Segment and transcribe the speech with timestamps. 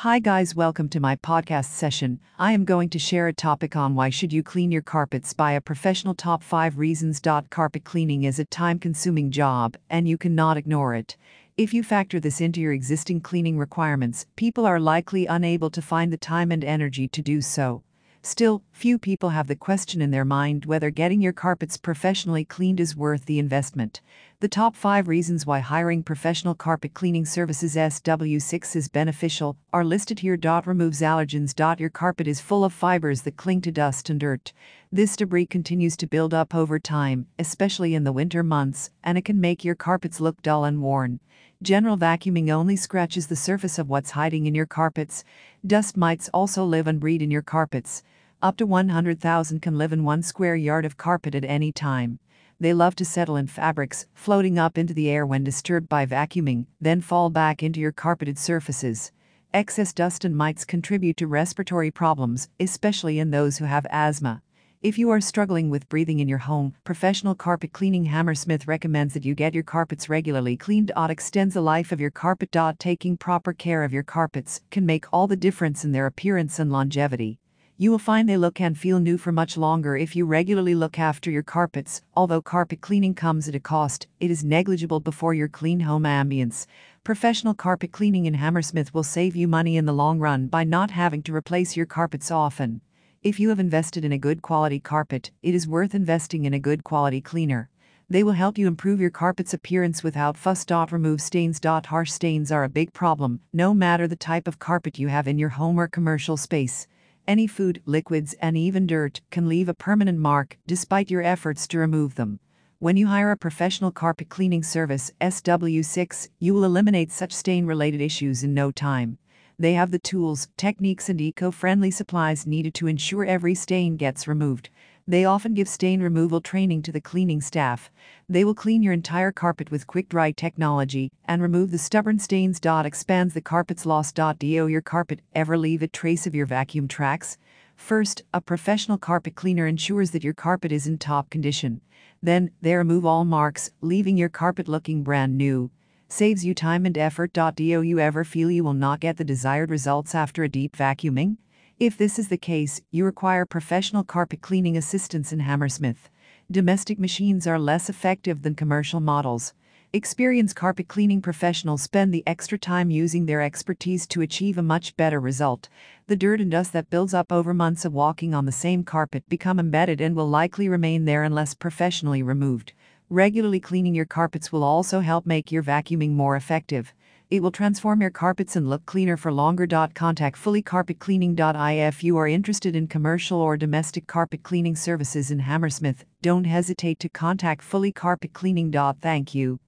[0.00, 2.20] Hi guys, welcome to my podcast session.
[2.38, 5.52] I am going to share a topic on why should you clean your carpets by
[5.52, 7.20] a professional top 5 reasons.
[7.20, 11.18] Carpet cleaning is a time-consuming job and you cannot ignore it.
[11.58, 16.10] If you factor this into your existing cleaning requirements, people are likely unable to find
[16.10, 17.82] the time and energy to do so.
[18.22, 22.78] Still, few people have the question in their mind whether getting your carpets professionally cleaned
[22.78, 24.02] is worth the investment.
[24.40, 30.18] The top 5 reasons why hiring professional carpet cleaning services SW6 is beneficial are listed
[30.18, 30.38] here.
[30.66, 31.80] Removes allergens.
[31.80, 34.52] Your carpet is full of fibers that cling to dust and dirt.
[34.92, 39.24] This debris continues to build up over time, especially in the winter months, and it
[39.24, 41.20] can make your carpets look dull and worn.
[41.62, 45.22] General vacuuming only scratches the surface of what's hiding in your carpets.
[45.64, 48.02] Dust mites also live and breed in your carpets.
[48.42, 52.18] Up to 100,000 can live in one square yard of carpet at any time.
[52.58, 56.66] They love to settle in fabrics, floating up into the air when disturbed by vacuuming,
[56.80, 59.12] then fall back into your carpeted surfaces.
[59.54, 64.42] Excess dust and mites contribute to respiratory problems, especially in those who have asthma.
[64.82, 69.26] If you are struggling with breathing in your home, professional carpet cleaning Hammersmith recommends that
[69.26, 70.90] you get your carpets regularly cleaned.
[70.96, 72.50] Extends the life of your carpet.
[72.78, 76.72] Taking proper care of your carpets can make all the difference in their appearance and
[76.72, 77.38] longevity.
[77.76, 80.98] You will find they look and feel new for much longer if you regularly look
[80.98, 82.00] after your carpets.
[82.16, 86.66] Although carpet cleaning comes at a cost, it is negligible before your clean home ambience.
[87.04, 90.90] Professional carpet cleaning in Hammersmith will save you money in the long run by not
[90.92, 92.80] having to replace your carpets often.
[93.22, 96.58] If you have invested in a good quality carpet, it is worth investing in a
[96.58, 97.68] good quality cleaner.
[98.08, 100.64] They will help you improve your carpet's appearance without fuss.
[100.90, 101.60] Remove stains.
[101.62, 105.38] Harsh stains are a big problem, no matter the type of carpet you have in
[105.38, 106.86] your home or commercial space.
[107.28, 111.78] Any food, liquids, and even dirt can leave a permanent mark despite your efforts to
[111.78, 112.40] remove them.
[112.78, 118.00] When you hire a professional carpet cleaning service, SW6, you will eliminate such stain related
[118.00, 119.18] issues in no time.
[119.60, 124.26] They have the tools, techniques, and eco friendly supplies needed to ensure every stain gets
[124.26, 124.70] removed.
[125.06, 127.90] They often give stain removal training to the cleaning staff.
[128.26, 132.58] They will clean your entire carpet with quick dry technology and remove the stubborn stains.
[132.64, 134.12] Expands the carpet's loss.
[134.12, 137.36] Do your carpet ever leave a trace of your vacuum tracks?
[137.76, 141.82] First, a professional carpet cleaner ensures that your carpet is in top condition.
[142.22, 145.70] Then, they remove all marks, leaving your carpet looking brand new
[146.12, 147.32] saves you time and effort.
[147.32, 151.36] Do you ever feel you will not get the desired results after a deep vacuuming?
[151.78, 156.10] If this is the case, you require professional carpet cleaning assistance in Hammersmith.
[156.50, 159.54] Domestic machines are less effective than commercial models.
[159.92, 164.96] Experienced carpet cleaning professionals spend the extra time using their expertise to achieve a much
[164.96, 165.68] better result.
[166.06, 169.28] The dirt and dust that builds up over months of walking on the same carpet
[169.28, 172.72] become embedded and will likely remain there unless professionally removed.
[173.12, 176.94] Regularly cleaning your carpets will also help make your vacuuming more effective.
[177.28, 179.66] It will transform your carpets and look cleaner for longer.
[179.66, 186.04] Contact fullycarpetcleaning.if you are interested in commercial or domestic carpet cleaning services in Hammersmith.
[186.22, 188.96] Don't hesitate to contact fullycarpetcleaning.
[189.00, 189.58] Thank you.